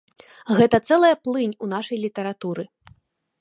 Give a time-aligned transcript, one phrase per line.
[0.59, 2.63] Гэта цэлая плынь у нашай літаратуры.